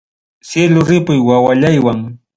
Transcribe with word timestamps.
Cielo 0.47 0.79
ripuy 0.89 1.19
wawallaywan. 1.27 1.99